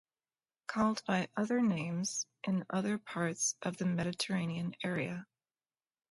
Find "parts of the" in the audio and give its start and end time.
2.97-3.85